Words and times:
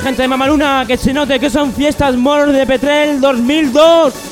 gente 0.00 0.22
de 0.22 0.28
Mamaluna, 0.28 0.84
que 0.86 0.96
se 0.96 1.12
note 1.12 1.38
que 1.38 1.50
son 1.50 1.72
fiestas 1.72 2.16
moros 2.16 2.54
de 2.54 2.66
Petrel 2.66 3.20
2002. 3.20 4.29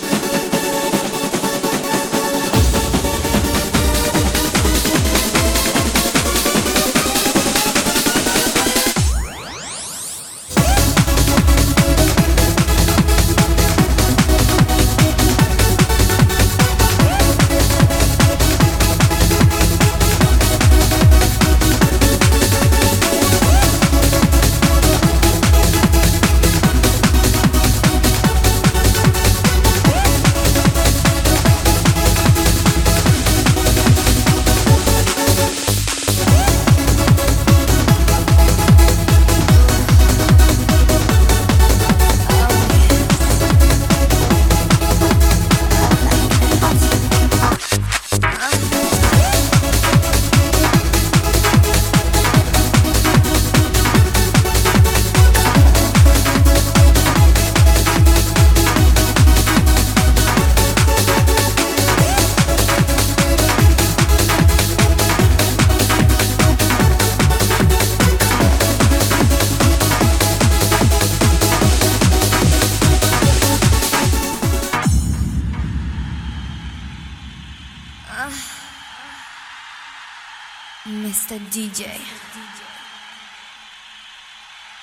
DJ. 81.69 82.01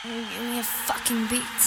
Give 0.04 0.43
me 0.43 0.60
a 0.60 0.63
fucking 0.63 1.28
beat. 1.28 1.64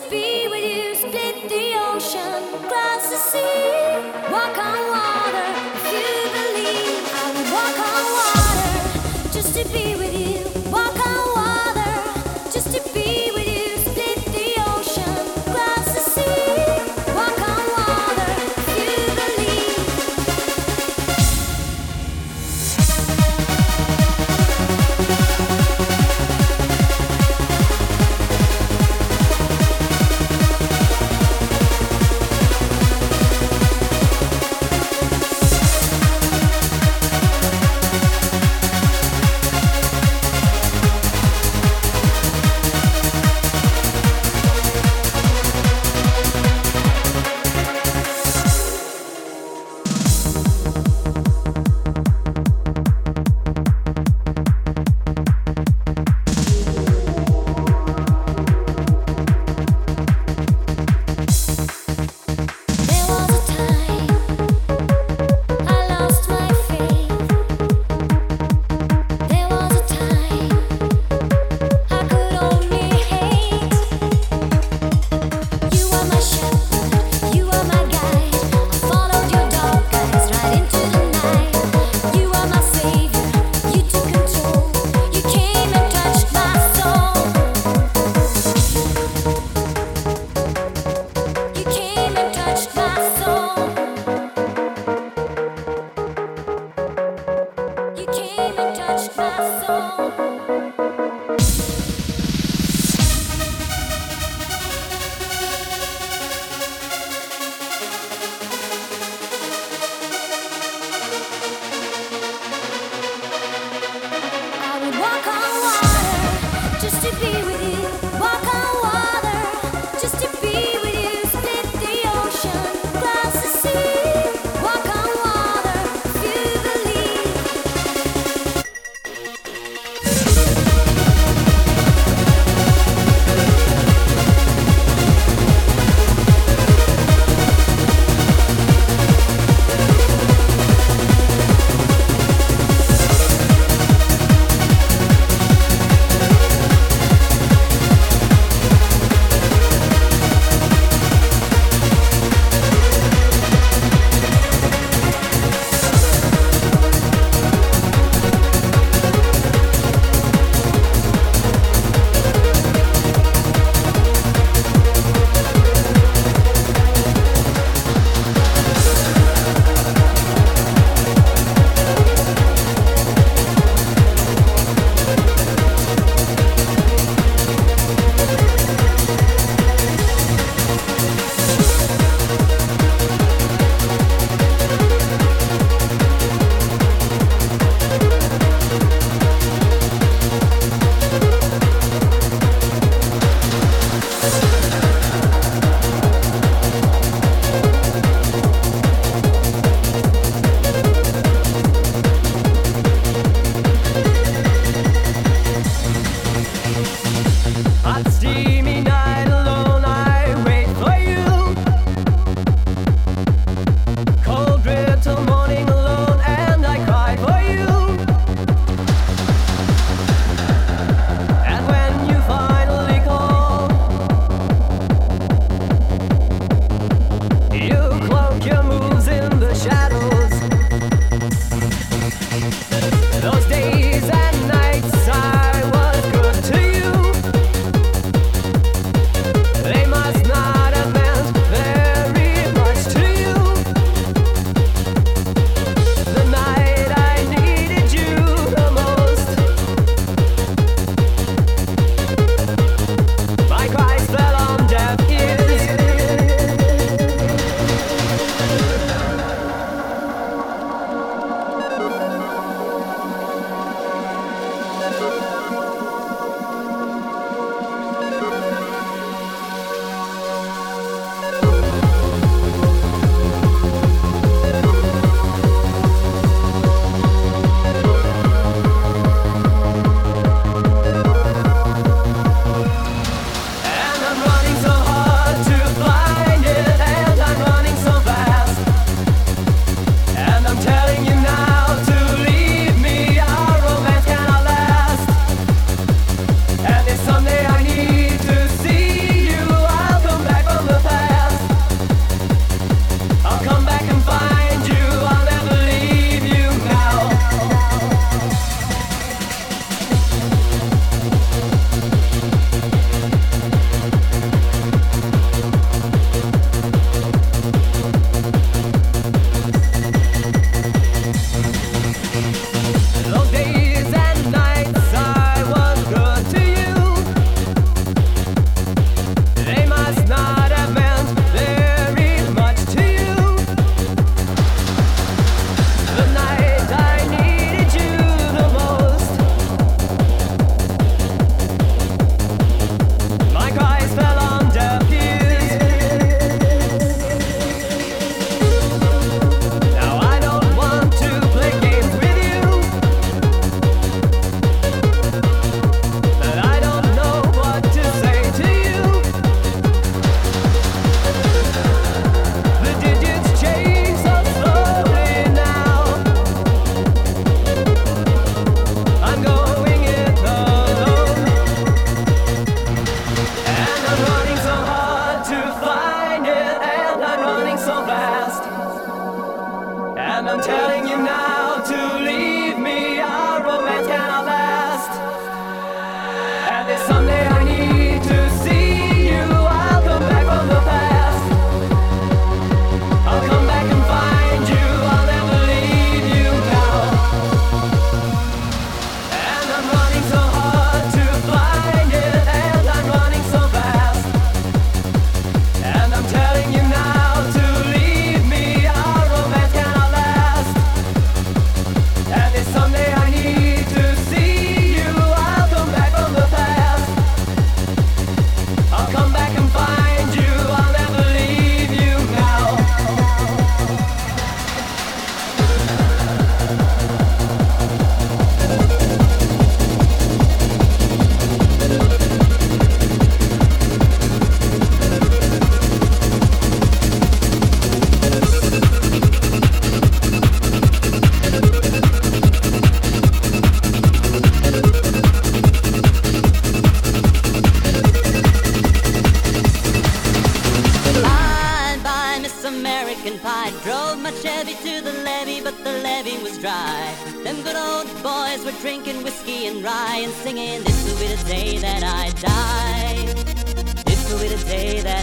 Hot 0.00 0.12
ocean, 1.96 2.68
cross 2.68 3.10
the 3.10 3.16
sea, 3.16 4.30
walk 4.30 4.56
on 4.58 5.02
you. 5.02 5.07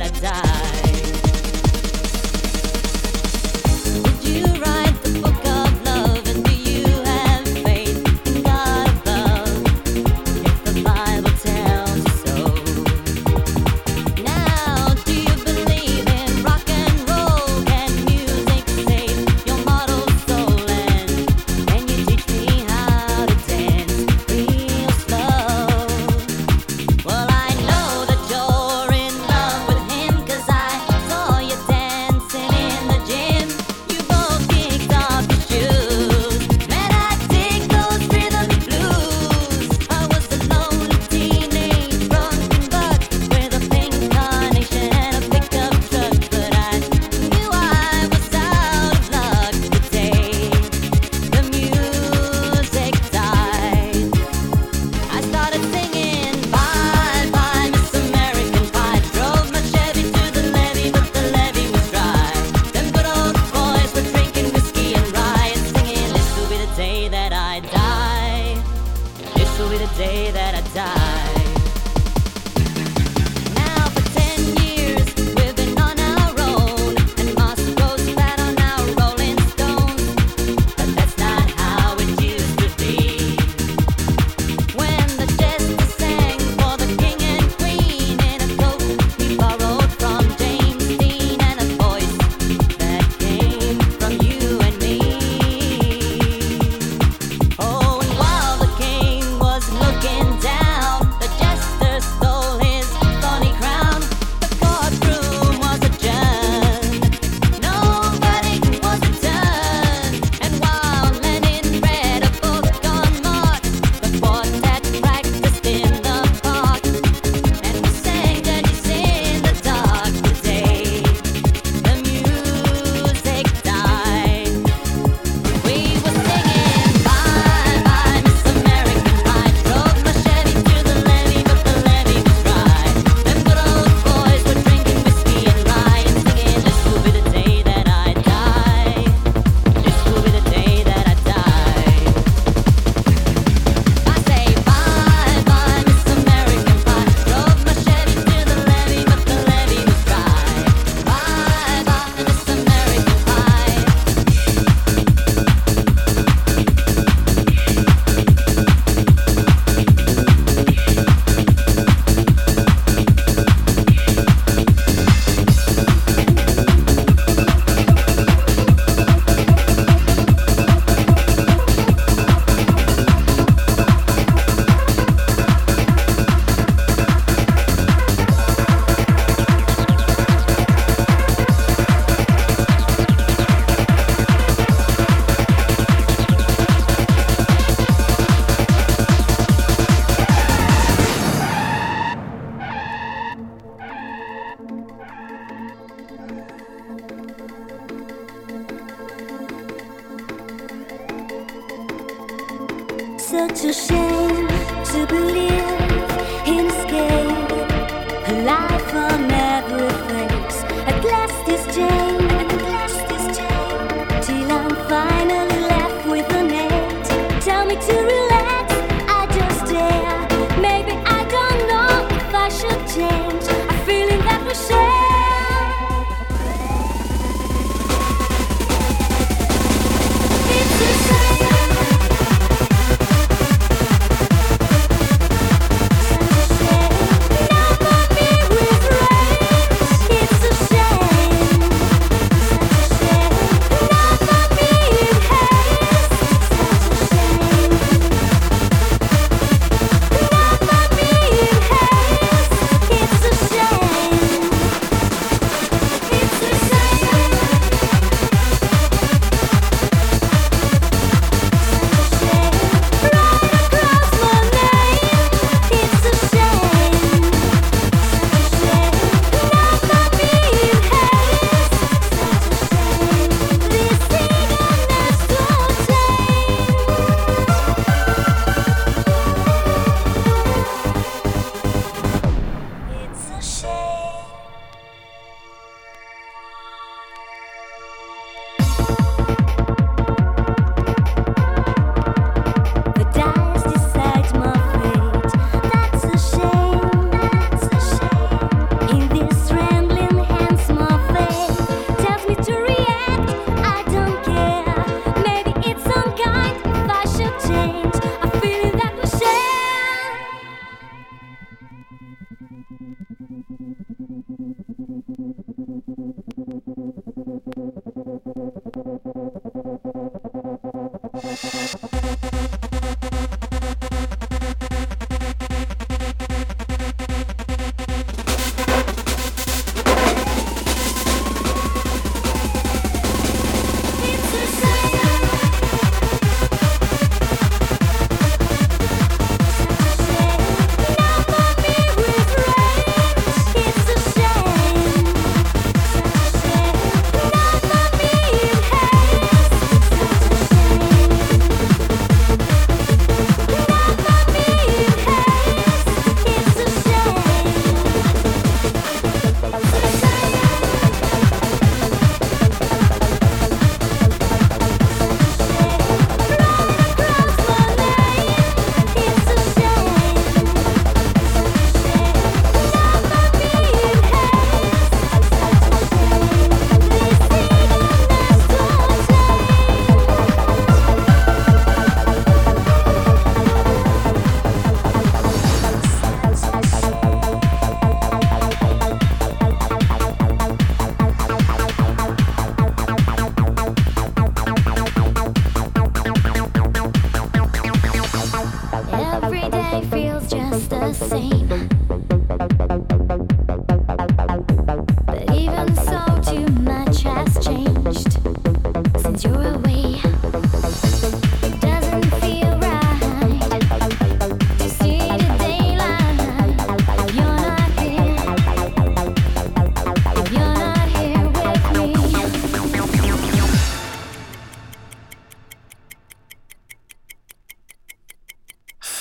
Such 0.05 0.23
a 0.23 0.84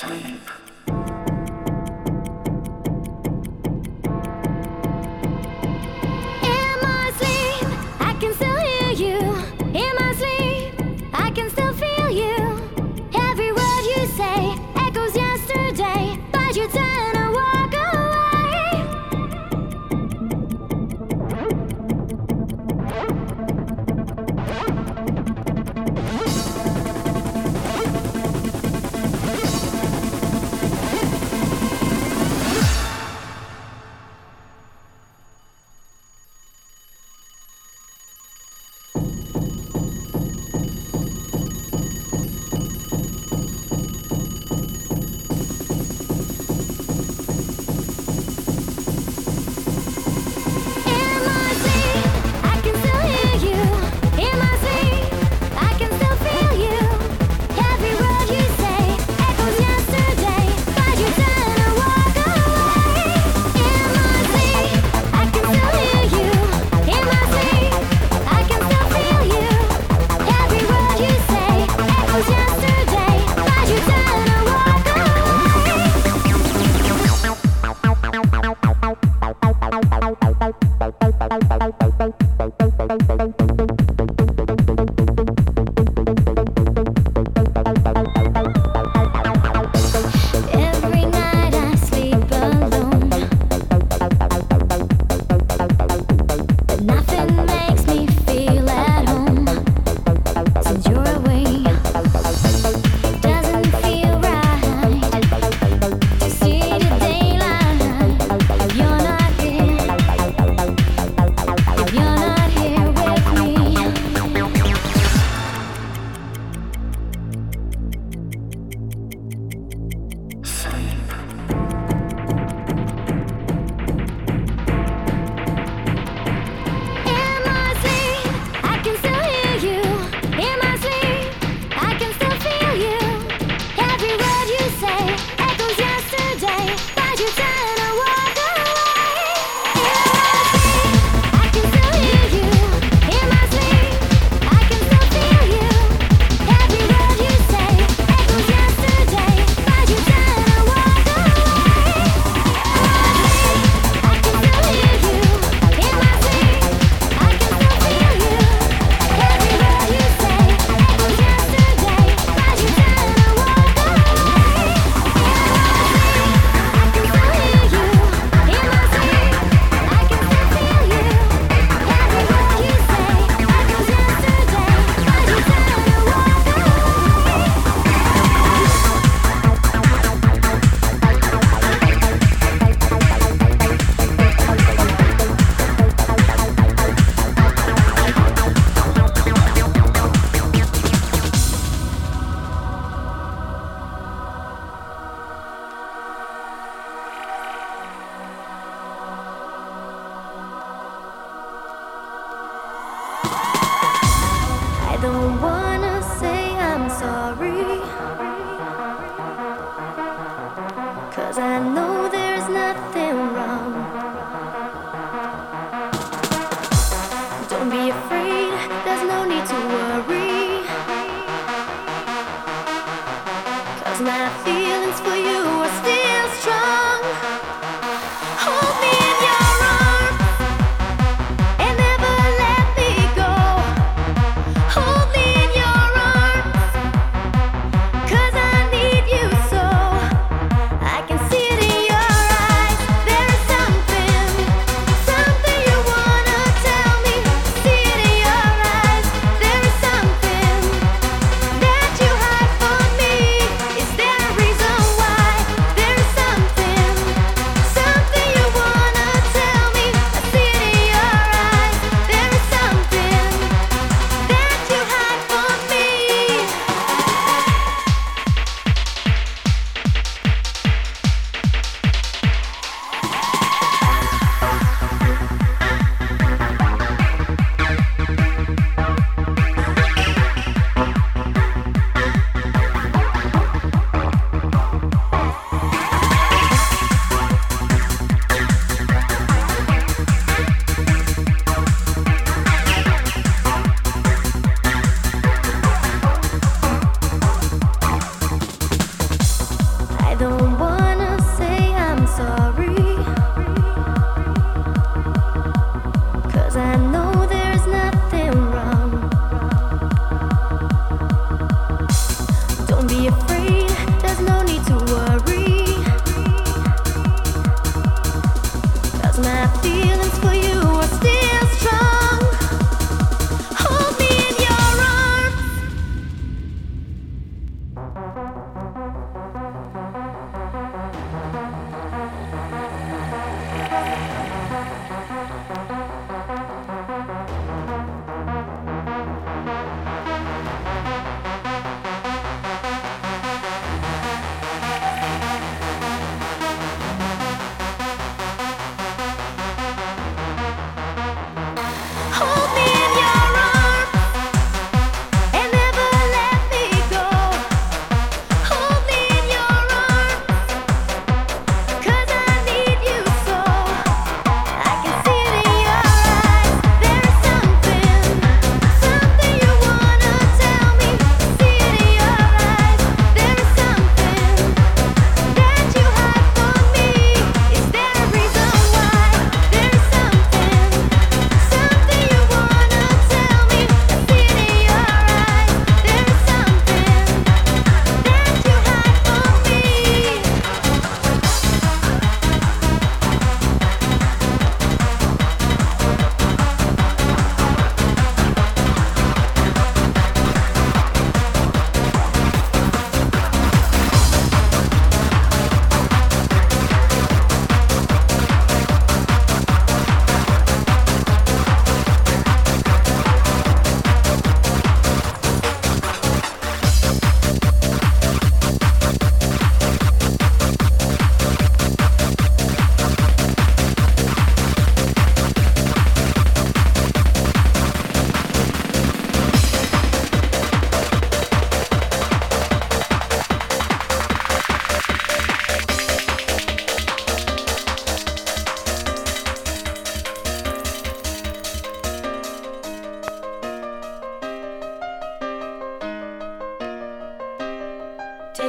Hold 0.05 0.54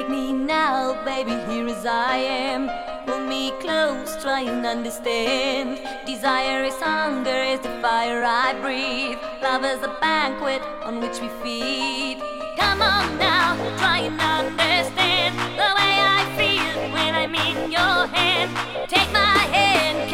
Me 0.10 0.32
now, 0.32 1.04
baby, 1.04 1.32
here 1.52 1.68
as 1.68 1.84
I 1.84 2.18
am. 2.18 2.70
Pull 3.08 3.26
me 3.26 3.52
close, 3.60 4.22
try 4.22 4.42
and 4.42 4.64
understand. 4.64 5.80
Desire 6.06 6.64
is 6.64 6.76
hunger, 6.76 7.42
is 7.54 7.60
the 7.62 7.70
fire 7.82 8.24
I 8.24 8.54
breathe. 8.62 9.18
Love 9.42 9.66
is 9.66 9.82
a 9.82 9.98
banquet 10.00 10.62
on 10.84 11.02
which 11.02 11.20
we 11.22 11.30
feed. 11.42 12.20
Come 12.56 12.84
on 12.84 13.18
now, 13.18 13.56
try 13.78 14.00
and 14.00 14.20
understand 14.22 15.34
the 15.58 15.70
way 15.78 15.96
I 16.18 16.22
feel 16.38 16.94
when 16.94 17.16
I'm 17.16 17.34
in 17.34 17.72
your 17.72 18.06
hand. 18.16 18.52
Take 18.88 19.12
my 19.12 19.40
hand, 19.58 20.12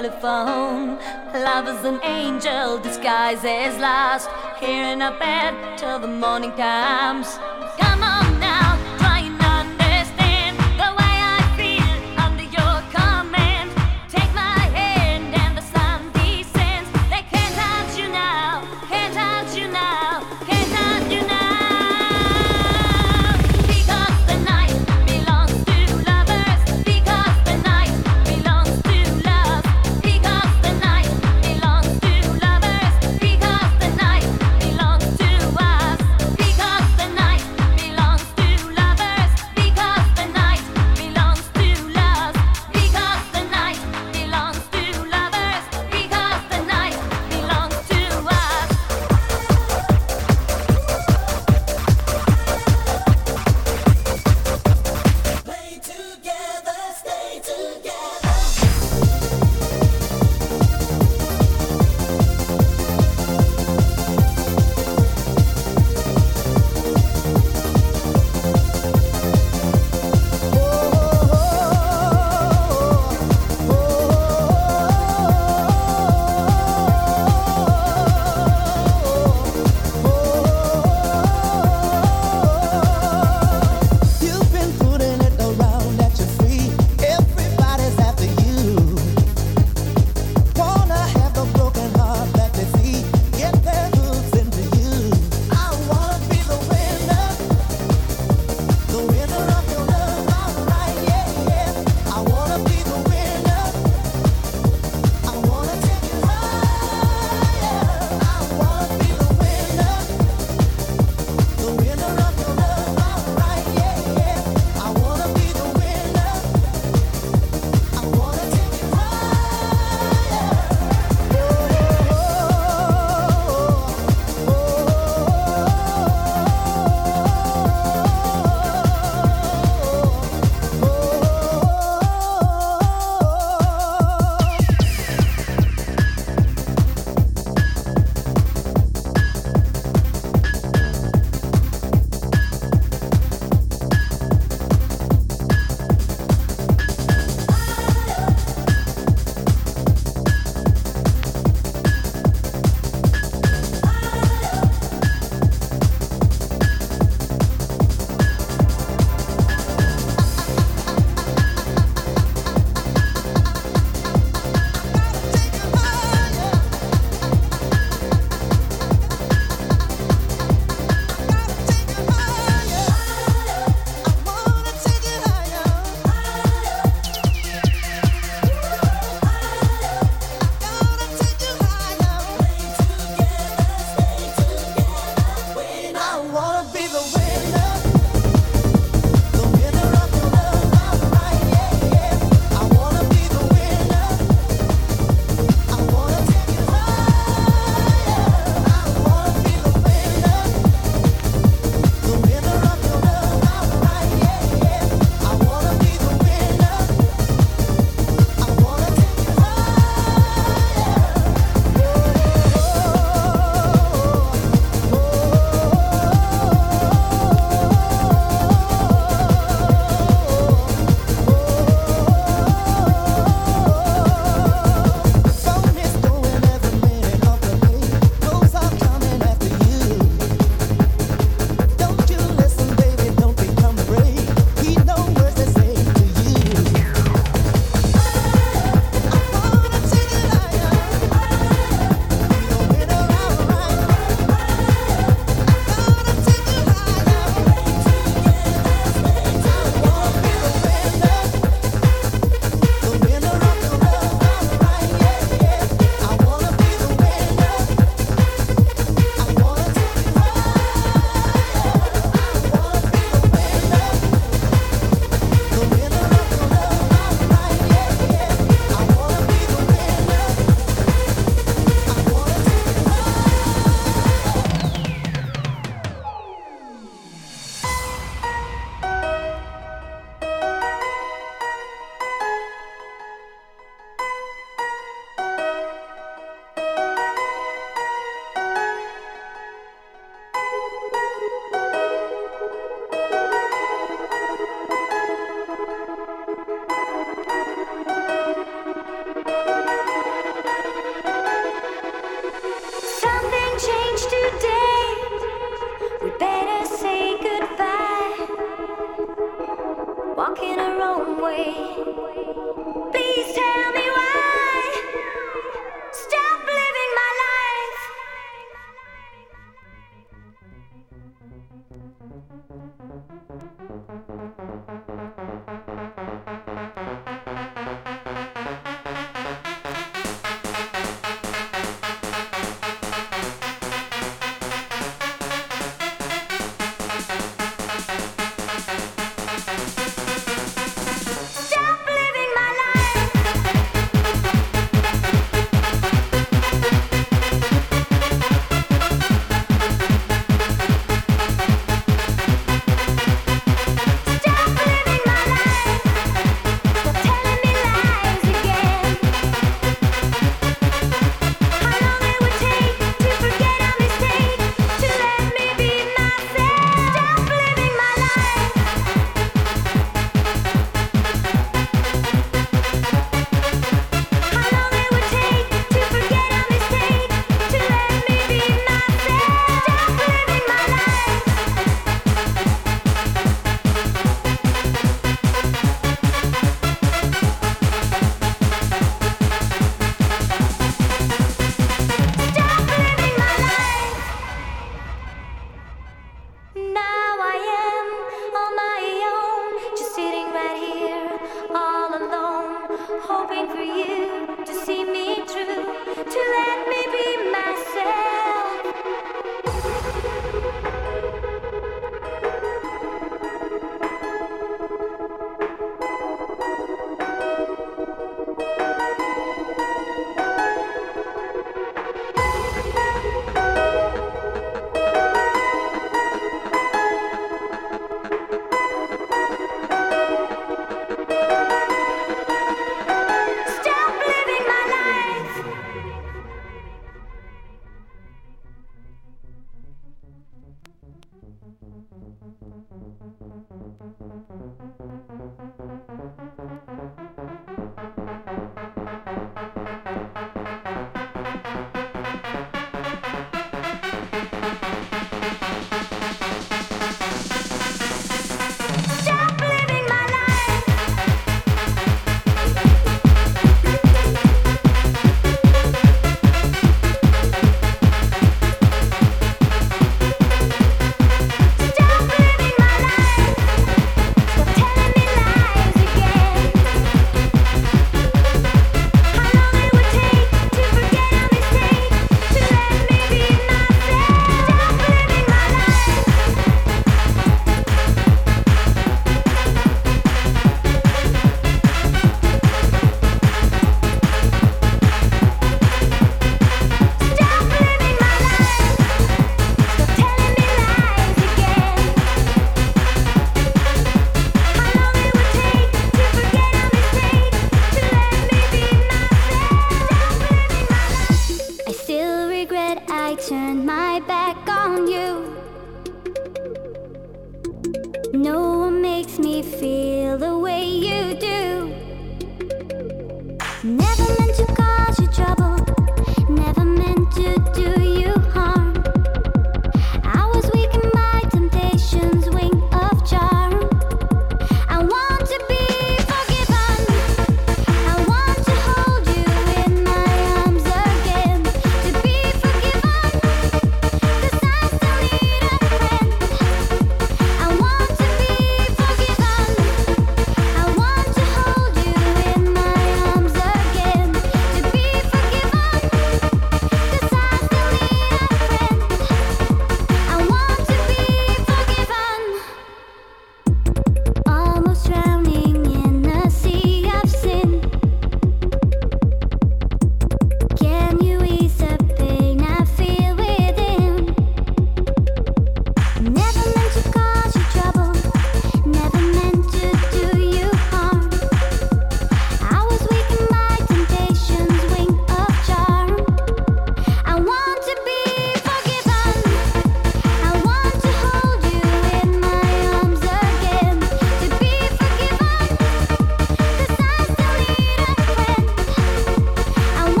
telephone. 0.00 0.96
Love 1.34 1.68
is 1.68 1.84
an 1.84 2.00
angel 2.04 2.78
disguised 2.78 3.44
as 3.44 3.78
lust. 3.78 4.30
Here 4.58 4.84
in 4.84 5.02
a 5.02 5.10
bed 5.18 5.76
till 5.76 5.98
the 5.98 6.08
morning 6.08 6.52
comes. 6.52 7.38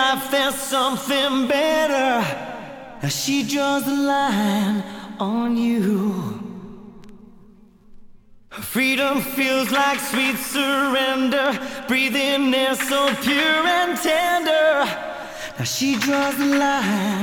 life 0.00 0.30
there's 0.30 0.60
something 0.76 1.32
better. 1.46 2.12
Now 3.02 3.12
she 3.22 3.36
draws 3.52 3.84
the 3.84 3.98
line 4.14 4.78
on 5.18 5.48
you. 5.66 5.94
Freedom 8.74 9.14
feels 9.36 9.68
like 9.80 9.98
sweet 10.12 10.38
surrender. 10.54 11.48
Breathing 11.90 12.44
air 12.62 12.74
so 12.90 13.00
pure 13.26 13.62
and 13.78 13.92
tender. 14.08 14.72
Now 15.56 15.68
she 15.76 15.88
draws 16.04 16.36
the 16.42 16.50
line. 16.64 17.19